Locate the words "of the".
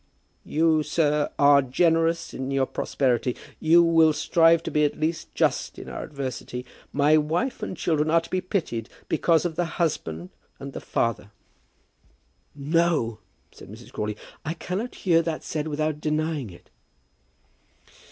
9.45-9.65